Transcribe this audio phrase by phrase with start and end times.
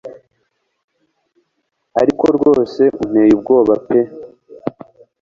[2.01, 3.99] ariko rwose unteye ubwoba pe